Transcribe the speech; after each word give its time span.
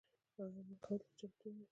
ایا 0.37 0.45
عمل 0.55 0.77
کولو 0.85 1.05
ته 1.07 1.13
چمتو 1.19 1.47
یاست؟ 1.51 1.69